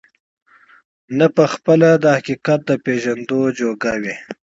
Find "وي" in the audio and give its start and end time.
4.01-4.15